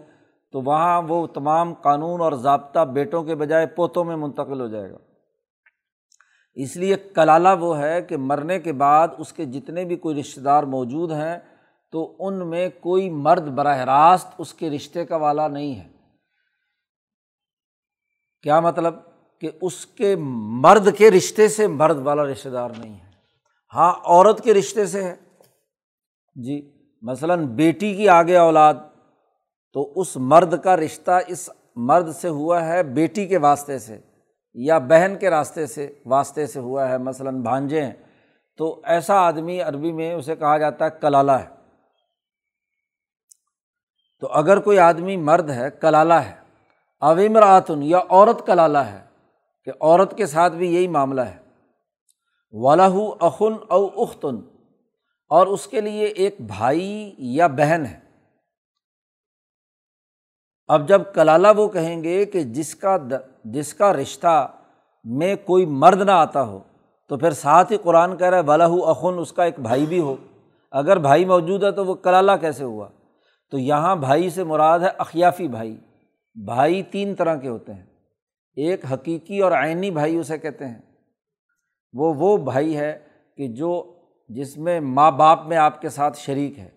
[0.52, 4.90] تو وہاں وہ تمام قانون اور ضابطہ بیٹوں کے بجائے پوتوں میں منتقل ہو جائے
[4.90, 4.96] گا۔
[6.54, 10.40] اس لیے کلالہ وہ ہے کہ مرنے کے بعد اس کے جتنے بھی کوئی رشتہ
[10.40, 11.38] دار موجود ہیں،
[11.92, 15.88] تو ان میں کوئی مرد براہ راست اس کے رشتے کا والا نہیں ہے۔
[18.42, 18.94] کیا مطلب؟
[19.40, 20.16] کہ اس کے
[20.62, 23.10] مرد کے رشتے سے مرد والا رشتہ دار نہیں ہے۔
[23.74, 25.27] ہاں عورت کے رشتے سے ہے۔
[26.44, 26.72] جی
[27.02, 28.74] مثلاً بیٹی کی آگے اولاد،
[29.72, 33.98] تو اس مرد کا رشتہ اس مرد سے ہوا ہے بیٹی کے واسطے سے
[34.54, 37.92] یا بہن کے راستے سے، واسطے سے ہوا ہے، مثلاً بھانجے ہیں۔
[38.56, 41.48] تو ایسا آدمی عربی میں اسے کہا جاتا ہے کلالہ ہے۔
[44.20, 46.34] تو اگر کوئی آدمی مرد ہے، کلالہ ہے
[47.00, 49.04] اویمراتن یا عورت کلالہ ہے،
[49.64, 51.36] کہ عورت کے ساتھ بھی یہی معاملہ ہے۔
[52.52, 54.57] ولاح اخن او اختن
[55.28, 58.00] اور اس کے لیے ایک بھائی یا بہن ہے۔
[60.68, 62.96] اب جب کلالہ وہ کہیں گے کہ جس کا
[63.44, 64.52] جس کا رشتہ
[65.04, 66.60] میں کوئی مرد نہ آتا ہو،
[67.08, 70.00] تو پھر ساتھ ہی قرآن کہہ رہا ہے بلا اخن اس کا ایک بھائی بھی
[70.00, 70.16] ہو۔
[70.70, 72.88] اگر بھائی موجود ہے تو وہ کلالہ کیسے ہوا؟
[73.50, 75.76] تو یہاں بھائی سے مراد ہے اخیافی بھائی۔
[76.44, 77.86] بھائی تین طرح کے ہوتے ہیں۔
[78.56, 80.80] ایک حقیقی اور عینی بھائی اسے کہتے ہیں۔
[81.92, 82.98] وہ وہ بھائی ہے
[83.36, 83.97] کہ جو
[84.28, 86.68] جس میں ماں باپ میں آپ کے ساتھ شریک ہے۔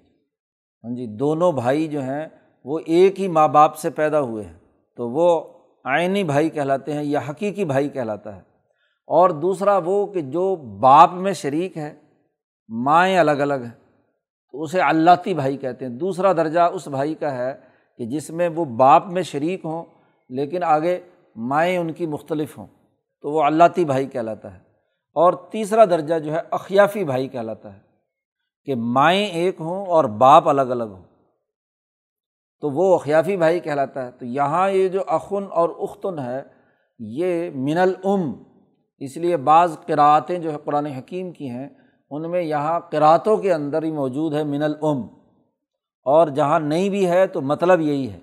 [0.83, 2.25] ہاں جی دونوں بھائی جو ہیں،
[2.65, 4.53] وہ ایک ہی ماں باپ سے پیدا ہوئے ہیں۔
[4.95, 5.41] تو وہ
[5.83, 8.41] آئینی بھائی کہلاتے ہیں یا حقیقی بھائی کہلاتا ہے۔
[9.07, 11.93] اور دوسرا وہ کہ جو باپ میں شریک ہے،
[12.69, 14.03] مائیں الگ الگ ہیں۔
[14.51, 17.53] تو اسے اللہتی بھائی کہتے ہیں۔ دوسرا درجہ اس بھائی کا ہے
[17.97, 19.83] کہ جس میں وہ باپ میں شریک ہوں،
[20.29, 20.99] لیکن آگے
[21.35, 22.67] مائیں ان کی مختلف ہوں۔
[23.21, 24.70] تو وہ اللہتی بھائی کہلاتا ہے۔
[25.13, 27.79] اور تیسرا درجہ جو ہے اخیافی بھائی کہلاتا ہے
[28.65, 31.03] کہ مائیں ایک ہوں اور باپ الگ الگ ہوں۔
[32.61, 36.43] تو وہ اخیافی بھائی کہلاتا ہے۔ تو یہاں یہ جو اخن اور اختن ہے،
[36.99, 38.43] یہ من العم
[38.99, 41.69] اس لیے بعض قرأتیں جو ہے قرآن حکیم کی ہیں،
[42.09, 45.01] ان میں یہاں قرأتوں کے اندر ہی موجود ہے من العم
[46.05, 48.19] اور جہاں نہیں بھی ہے تو مطلب یہی ہے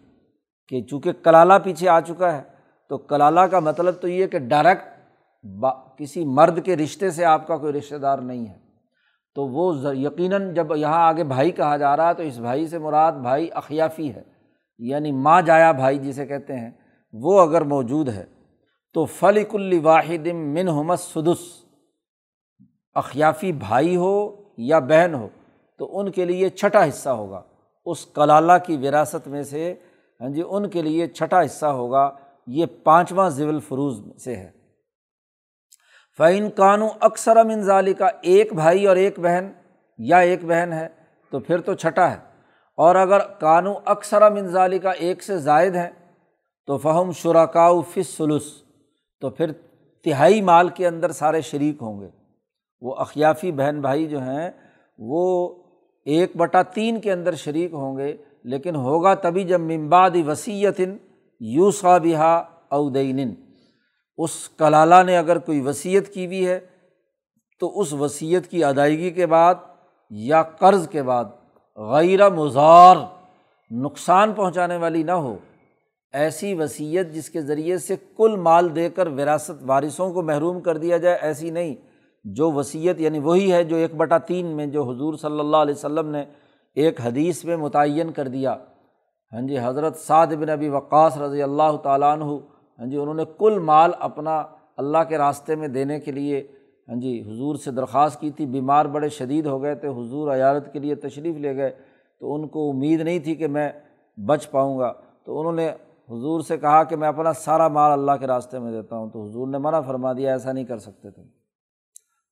[0.69, 2.43] کہ چونکہ کلالہ پیچھے آ چکا ہے،
[2.89, 4.98] تو کلالہ کا مطلب تو یہ کہ ڈائریکٹ
[5.99, 8.69] کسی مرد کے رشتے سے آپ کا کوئی رشتہ دار نہیں ہے۔
[9.35, 12.79] تو وہ یقیناً جب یہاں آگے بھائی کہا جا رہا ہے تو اس بھائی سے
[12.79, 14.23] مراد بھائی اخیافی ہے
[14.79, 16.71] یعنی ماں جایا بھائی جسے کہتے ہیں،
[17.13, 18.25] وہ اگر موجود ہے
[18.95, 21.39] تو فلک واحد من حمس سدس
[22.95, 25.29] اخیافی بھائی ہو یا بہن ہو،
[25.79, 27.43] تو ان کے لیے چھٹا حصہ ہوگا۔
[27.87, 29.75] اس کلالہ کی وراثت میں سے
[30.21, 32.11] ہاں جی ان کے لیے چھٹا حصہ ہوگا۔
[32.47, 34.58] یہ پانچواں ضوی الفروز سے ہے۔
[36.19, 39.53] فعین کانو اکثر منظالی کا ایک بھائی اور ایک بہن
[39.99, 40.89] یا ایک بہن ہے،
[41.31, 42.17] تو پھر تو چھٹا ہے۔
[42.77, 45.91] اور اگر کانو اکثر منظالی کا ایک سے زائد ہے
[46.67, 48.63] تو فہم شراکاؤ فص سلوس
[49.21, 49.53] تو پھر
[50.05, 52.09] تہائی مال کے اندر سارے شریک ہوں گے۔
[52.81, 54.51] وہ اخیافی بہن بھائی جو ہیں،
[54.99, 55.55] وہ
[56.05, 60.97] ایک بٹا تین کے اندر شریک ہوں گے، لیکن ہوگا تبھی جب ممباد وسیعتن
[61.41, 63.35] یوسا بہا اودین
[64.19, 66.61] اس کلالہ نے اگر کوئی وصیت کی ہوئی ہے،
[67.61, 69.55] تو اس وصیت کی ادائیگی کے بعد
[70.11, 71.25] یا قرض کے بعد
[71.77, 72.97] غیر مزار
[73.71, 75.37] نقصان پہنچانے والی نہ ہو،
[76.13, 80.77] ایسی وصیت جس کے ذریعے سے کل مال دے کر وراثت وارثوں کو محروم کر
[80.77, 81.75] دیا جائے، ایسی نہیں۔
[82.25, 85.75] جو وصیت یعنی وہی ہے جو ایک بٹا تین میں جو حضور صلی اللہ علیہ
[85.75, 86.25] وسلم نے
[86.75, 88.57] ایک حدیث میں متعین کر دیا۔
[89.33, 92.37] ہاں جی حضرت سعد بن ابی وقاص رضی اللہ تعالیٰ عنہ
[92.79, 94.43] ہاں جی انہوں نے کل مال اپنا
[94.77, 96.47] اللہ کے راستے میں دینے کے لیے
[96.89, 100.73] ہاں جی حضور سے درخواست کی تھی، بیمار بڑے شدید ہو گئے تھے، حضور عیارت
[100.73, 101.71] کے لیے تشریف لے گئے،
[102.21, 103.73] تو ان کو امید نہیں تھی کہ میں
[104.27, 104.93] بچ پاؤں گا۔
[105.25, 105.69] تو انہوں نے
[106.11, 109.25] حضور سے کہا کہ میں اپنا سارا مال اللہ کے راستے میں دیتا ہوں، تو
[109.25, 111.23] حضور نے منع فرما دیا، ایسا نہیں کر سکتے تھے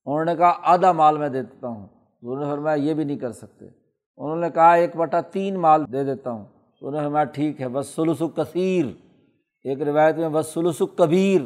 [0.05, 3.17] انہوں نے کہا، آدھا مال میں دے دیتا ہوں۔ حضور نے فرمایا، یہ بھی نہیں
[3.17, 3.65] کر سکتے۔
[4.17, 6.45] انہوں نے کہا، ایک بٹا تین مال دے دیتا ہوں۔
[6.79, 9.06] تو انہوں نے فرمایا، ٹھیک ہے، بس سلوس و کثیر۔
[9.67, 11.41] ایک روایت میں بس سلوس و کبیر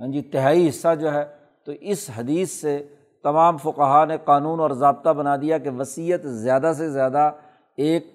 [0.00, 1.24] ہاں جی تہائی حصہ جو ہے،
[1.64, 2.86] تو اس حدیث سے
[3.22, 7.30] تمام فقہ نے قانون اور ضابطہ بنا دیا کہ وصیت زیادہ سے زیادہ
[7.76, 8.06] ایک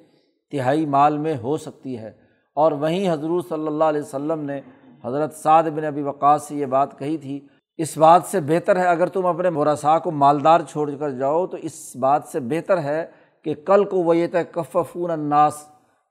[0.51, 2.11] تہائی مال میں ہو سکتی ہے۔
[2.53, 4.61] اور وہیں حضرت صلی اللہ علیہ وسلم نے
[5.05, 7.39] حضرت سعد بن ابی وقاص سے یہ بات کہی تھی،
[7.77, 11.57] اس بات سے بہتر ہے اگر تم اپنے مراسا کو مالدار چھوڑ کر جاؤ، تو
[11.57, 13.05] اس بات سے بہتر ہے
[13.43, 15.53] کہ کل کو وہ یہ طے کففون الناس،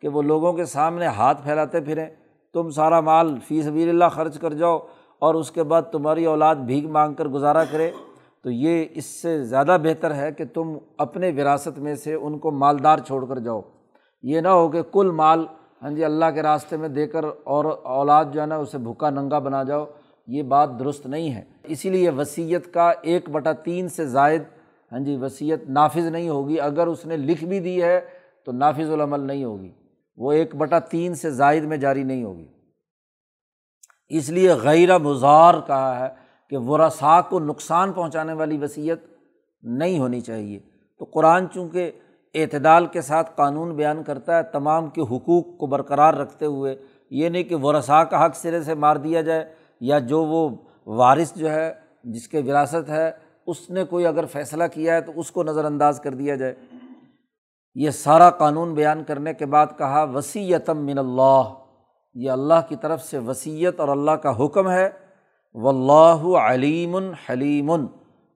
[0.01, 2.07] کہ وہ لوگوں کے سامنے ہاتھ پھیلاتے پھریں۔
[2.59, 4.79] تم سارا مال فی سبیل اللہ خرچ کر جاؤ
[5.19, 7.91] اور اس کے بعد تمہاری اولاد بھیگ مانگ کر گزارا کرے،
[8.43, 12.51] تو یہ اس سے زیادہ بہتر ہے کہ تم اپنے وراثت میں سے ان کو
[12.51, 13.61] مالدار چھوڑ کر جاؤ۔
[14.23, 15.45] یہ نہ ہو کہ کل مال
[15.83, 19.11] ہاں جی اللہ کے راستے میں دے کر اور اولاد جو ہے نا، اسے بھوکا
[19.11, 19.85] ننگا بنا جاؤ،
[20.27, 24.43] یہ بات درست نہیں ہے۔ اسی لیے وصیت کا ایک بٹا تین سے زائد
[24.93, 28.01] ہاں جی وصیت نافذ نہیں ہوگی۔ اگر اس نے لکھ بھی دی ہے
[28.45, 29.71] تو نافذ العمل نہیں ہوگی۔
[30.19, 32.47] وہ ایک بٹا تین سے زائد میں جاری نہیں ہوگی۔
[34.09, 36.09] اس لیے غیر مزار کہا ہے
[36.51, 39.01] کہ ورثا کو نقصان پہنچانے والی وصیت
[39.63, 40.59] نہیں ہونی چاہیے۔
[40.99, 41.91] تو قرآن چونکہ
[42.35, 46.77] اعتدال کے ساتھ قانون بیان کرتا ہے، تمام کے حقوق کو برقرار رکھتے ہوئے،
[47.11, 50.49] یہ نہیں کہ ورثا کا حق سرے سے مار دیا جائے یا جو وہ
[50.87, 51.73] وارث جو ہے،
[52.05, 53.11] جس کے وراثت ہے،
[53.47, 56.55] اس نے کوئی اگر فیصلہ کیا ہے تو اس کو نظر انداز کر دیا جائے۔
[57.81, 61.43] یہ سارا قانون بیان کرنے کے بعد کہا وسیعتم من اللہ،
[62.15, 64.89] یہ اللہ کی طرف سے وصیت اور اللہ کا حکم ہے۔
[65.55, 66.97] و اللہ علیم
[67.31, 67.71] حلیم،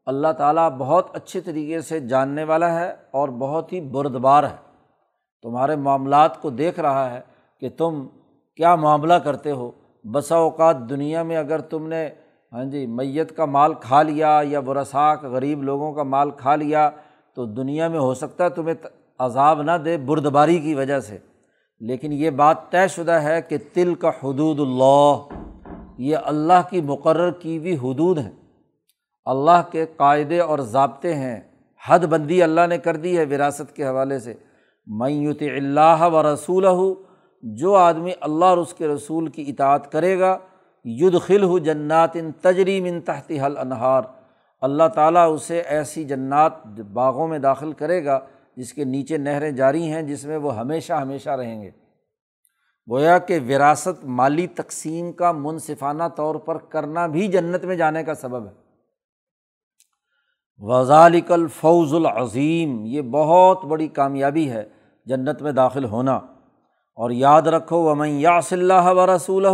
[0.07, 4.57] اللہ تعالیٰ بہت اچھے طریقے سے جاننے والا ہے اور بہت ہی بردبار ہے۔
[5.43, 7.21] تمہارے معاملات کو دیکھ رہا ہے
[7.61, 8.07] کہ تم
[8.57, 9.71] کیا معاملہ کرتے ہو۔
[10.05, 12.09] بسا اوقات دنیا میں اگر تم نے
[12.53, 16.91] ہاں جی میت کا مال کھا لیا یا برساک غریب لوگوں کا مال کھا لیا
[17.35, 18.75] تو دنیا میں ہو سکتا ہے تمہیں
[19.19, 21.19] عذاب نہ دے بردباری کی وجہ سے۔
[21.81, 25.17] لیکن یہ بات طے شدہ ہے کہ تل کا حدود اللہ،
[25.99, 28.33] یہ اللہ کی مقرر کی ہوئی حدود ہیں۔
[29.25, 31.41] اللہ کے قاعدے اور ضابطے ہیں۔
[31.87, 34.35] حد بندی اللہ نے کر دی ہے وراثت کے حوالے سے۔
[34.87, 36.95] میت اللہ و رسول
[37.43, 40.39] جو آدمی اللہ اور اس کے رسول کی اطاعت کرے گا
[40.85, 44.03] ید خل ہو جنات ان تجریم ان تحت حل انہار
[44.61, 48.21] اللہ تعالیٰ اسے ایسی جنات باغوں میں داخل کرے گا
[48.57, 51.71] جس کے نیچے نہریں جاری ہیں، جس میں وہ ہمیشہ ہمیشہ رہیں گے۔
[52.91, 58.15] گویا کہ وراثت مالی تقسیم کا منصفانہ طور پر کرنا بھی جنت میں جانے کا
[58.15, 58.53] سبب ہے۔
[60.59, 64.69] وزالک الفوز العظیم، یہ بہت بڑی کامیابی ہے
[65.07, 66.21] جنت میں داخل ہونا۔
[66.97, 68.41] اور یاد رکھو و میں یا
[68.91, 69.47] و رسول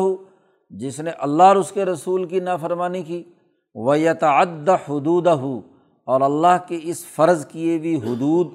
[0.71, 3.25] جس نے اللہ اور اس کے رسول کی نافرمانی کی
[3.75, 5.27] و یتعد حدود
[6.05, 8.47] اور اللہ کے اس فرض کیے ہوئی حدود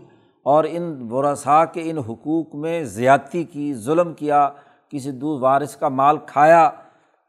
[0.43, 4.49] اور ان ورثاء کے ان حقوق میں زیادتی کی، ظلم کیا،
[4.89, 6.69] کسی دو وارث کا مال کھایا،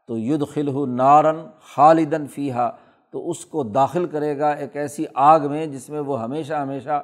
[0.07, 2.69] تو ید خل نارن خالدن فیحہ
[3.11, 7.03] تو اس کو داخل کرے گا ایک ایسی آگ میں جس میں وہ ہمیشہ ہمیشہ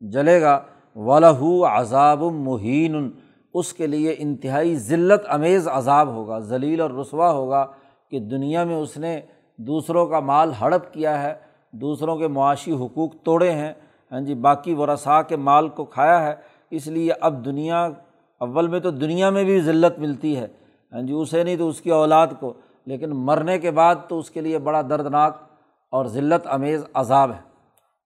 [0.00, 0.60] جلے گا۔
[0.96, 3.10] ولہ عذاب مہین
[3.54, 7.66] اس کے لیے انتہائی ذلت، امیز عذاب ہوگا، ذلیل اور رسوا ہوگا
[8.10, 9.20] کہ دنیا میں اس نے
[9.58, 11.34] دوسروں کا مال ہڑپ کیا ہے،
[11.72, 13.72] دوسروں کے معاشی حقوق توڑے ہیں۔
[14.10, 16.34] ہاں جی باقی ورثاء کے مال کو کھایا ہے،
[16.70, 17.88] اس لیے اب دنیا،
[18.40, 20.46] اول میں تو دنیا میں بھی ذلت ملتی ہے۔
[20.92, 22.52] ہاں جی اسے نہیں تو اس کی اولاد کو،
[22.86, 25.36] لیکن مرنے کے بعد تو اس کے لیے بڑا دردناک
[25.90, 27.50] اور ذلت امیز عذاب ہے۔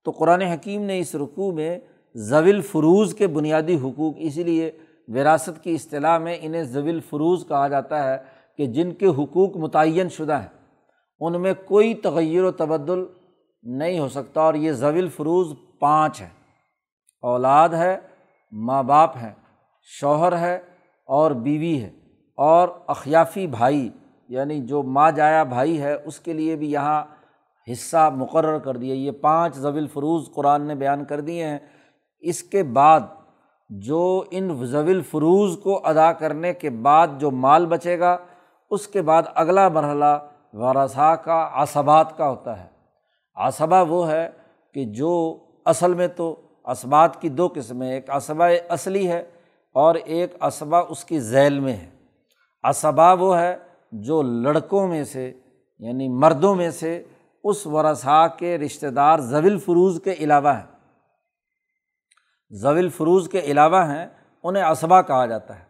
[0.04, 1.78] تو قرآن حکیم نے اس رقوع میں
[2.14, 4.70] ضویل فروز کے بنیادی حقوق، اسی لیے
[5.08, 8.18] وراثت کی اصطلاح میں انہیں ضویل فروز کہا جاتا ہے
[8.56, 10.48] کہ جن کے حقوق متعین شدہ ہیں۔
[11.20, 13.04] ان میں کوئی تغیر و تبدل
[13.62, 16.28] نہیں ہو سکتا اور یہ ضویل فروز پانچ ہے
[17.22, 17.96] اولاد ہے،
[18.52, 19.32] ماں باپ ہیں،
[20.00, 20.54] شوہر ہے
[21.08, 21.90] اور بیوی ہے
[22.36, 23.90] اور اخیافی بھائی
[24.28, 27.04] یعنی جو ماں جایا بھائی ہے، اس کے لیے بھی یہاں
[27.72, 31.58] حصہ مقرر کر دیا یہ پانچ ضویل فروز قرآن نے بیان کر دیے ہیں۔
[32.20, 33.00] اس کے بعد
[33.68, 38.16] جو ان ضویل فروز کو ادا کرنے کے بعد جو مال بچے گا،
[38.70, 40.18] اس کے بعد اگلا مرحلہ
[40.52, 42.68] ورثا کا، عصبات کا ہوتا ہے۔
[43.36, 44.30] عصبہ وہ ہے
[44.74, 49.24] کہ جو اصل میں تو اسبات کی دو قسمیں ایک اسبہ اصلی ہے
[49.72, 51.90] اور ایک اسبہ اس کی ذیل میں ہے۔
[52.68, 53.56] اسبا وہ ہے
[53.92, 55.32] جو لڑکوں میں سے
[55.78, 57.02] یعنی مردوں میں سے
[57.44, 60.66] اس ورثا کے رشتہ دار ضویل فروز کے علاوہ ہیں۔
[62.50, 64.06] ضویل فروز کے علاوہ ہیں،
[64.42, 65.64] انہیں اسبا کہا جاتا ہے۔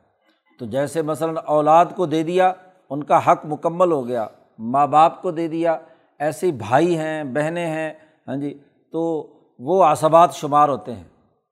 [0.58, 2.52] تو جیسے مثلاً اولاد کو دے دیا،
[2.90, 4.26] ان کا حق مکمل ہو گیا،
[4.58, 5.78] ماں باپ کو دے دیا
[6.18, 7.92] ایسے بھائی ہیں، بہنیں ہیں
[8.28, 8.58] ہاں جی
[8.92, 11.04] تو وہ اسبات شمار ہوتے ہیں۔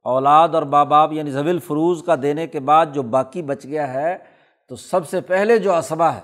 [0.04, 3.94] اولاد اور ماں باپ یعنی ضویل فروز کا دینے کے بعد جو باقی بچ گیا
[3.94, 4.16] ہے،
[4.68, 6.20] تو سب سے پہلے جو اسبا ہے۔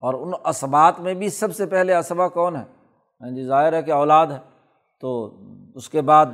[0.00, 2.64] اور ان اسبات میں بھی سب سے پہلے اسبا کون ہے؟
[3.20, 4.38] ہاں جی ظاہر ہے کہ اولاد ہے۔
[5.00, 5.36] تو
[5.74, 6.26] اس کے بعد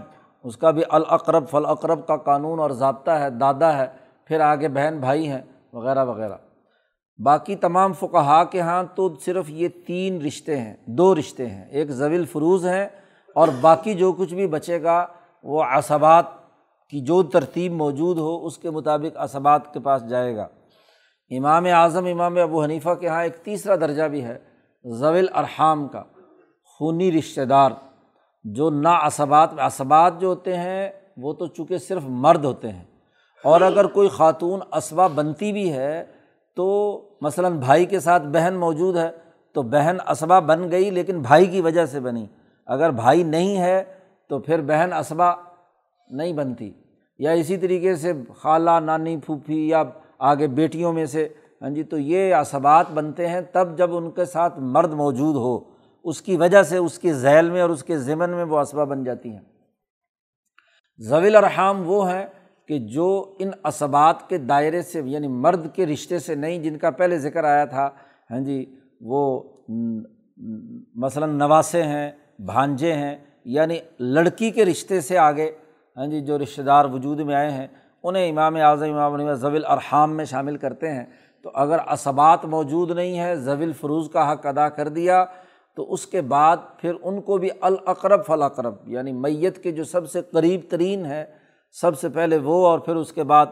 [0.45, 3.87] اس کا بھی الاقرب فلاقرب کا قانون اور ضابطہ ہے، دادا ہے،
[4.25, 6.35] پھر آگے بہن بھائی ہیں، وغیرہ وغیرہ۔
[7.25, 11.91] باقی تمام فقہا کے یہاں تو صرف یہ تین رشتے ہیں، دو رشتے ہیں۔ ایک
[11.91, 12.87] ضویل فروز ہیں
[13.35, 15.07] اور باقی جو کچھ بھی بچے گا،
[15.43, 16.25] وہ اسبات
[16.91, 20.49] کی جو ترتیب موجود ہو، اس کے مطابق اسبات کے پاس جائے گا۔
[21.31, 24.39] امام اعظم، امام ابو حنیفہ کے یہاں ایک تیسرا درجہ بھی ہے
[24.85, 26.03] ضویل ارحام کا،
[26.65, 27.71] خونی رشتہ دار،
[28.45, 32.85] جو نا اسبات اسبات جو ہوتے ہیں، وہ تو چونکہ صرف مرد ہوتے ہیں۔
[33.45, 36.05] اور اگر کوئی خاتون اسبا بنتی بھی ہے،
[36.57, 39.11] تو مثلاً بھائی کے ساتھ بہن موجود ہے،
[39.53, 42.27] تو بہن اسبا بن گئی، لیکن بھائی کی وجہ سے بنی۔
[42.67, 43.85] اگر بھائی نہیں ہے
[44.29, 45.33] تو پھر بہن اسبا
[46.11, 46.73] نہیں بنتی۔
[47.19, 49.83] یا اسی طریقے سے خالہ، نانی، پھوپھی یا
[50.19, 51.29] آگے بیٹیوں میں سے
[51.63, 55.75] ہاں جی تو یہ اسبات بنتے ہیں تب جب ان کے ساتھ مرد موجود ہو۔
[56.05, 58.85] اس کی وجہ سے اس کے ذیل میں اور اس کے ذمن میں وہ اسبا
[58.85, 59.41] بن جاتی ہیں۔
[60.99, 62.27] ضویل الرحام وہ ہیں
[62.69, 66.91] کہ جو ان اسبات کے دائرے سے یعنی مرد کے رشتے سے نہیں، جن کا
[66.91, 67.91] پہلے ذکر آیا تھا
[68.31, 69.43] ہاں جی وہ
[70.95, 75.51] مثلاً نواسے ہیں بھانجے ہیں یعنی لڑکی کے رشتے سے آگے
[75.97, 77.67] ہاں جی جو رشتہ دار وجود میں آئے ہیں،
[78.03, 81.05] انہیں امام اعظم، امام ضویل ارحام میں شامل کرتے ہیں۔
[81.43, 85.25] تو اگر اسبات موجود نہیں ہے ضویل فروز کا حق ادا کر دیا،
[85.77, 90.11] تو اس کے بعد پھر ان کو بھی الاقرب فلاقرب یعنی میت کے جو سب
[90.11, 91.25] سے قریب ترین ہے
[91.73, 93.47] سب سے پہلے وہ اور پھر اس کے بعد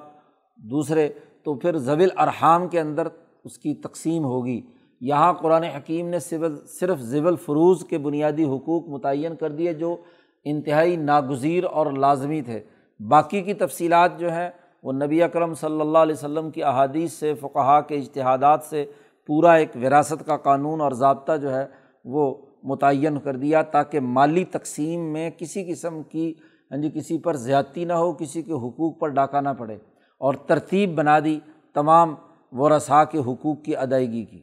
[0.57, 1.09] دوسرے،
[1.45, 3.09] تو پھر زویل ارحام کے اندر
[3.45, 4.61] اس کی تقسیم ہوگی۔
[5.03, 9.97] یہاں قرآن حکیم نے صرف ضو الفروز کے بنیادی حقوق متعین کر دیے جو
[10.45, 12.61] انتہائی ناگزیر اور لازمی تھے۔
[13.01, 14.51] باقی کی تفصیلات جو ہیں،
[14.83, 18.85] وہ نبی اکرم صلی اللہ علیہ وسلم کی احادیث سے، فقہا کے اجتہادات سے
[19.29, 21.67] پورا ایک وراثت کا قانون اور ضابطہ جو ہے،
[22.05, 26.33] وہ متعین کر دیا تاکہ مالی تقسیم میں کسی قسم کی
[26.71, 29.77] ہاں جی کسی پر زیادتی نہ ہو، کسی کے حقوق پر ڈاکہ نہ پڑے
[30.21, 31.39] اور ترتیب بنا دی
[31.75, 32.15] تمام
[32.53, 34.43] ورثاء کے حقوق کی ادائیگی کی۔